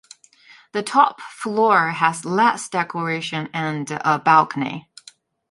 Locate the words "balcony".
4.17-4.89